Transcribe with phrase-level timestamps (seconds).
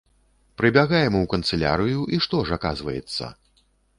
[0.59, 3.31] Прыбягаем у канцылярыю, і што ж аказваецца?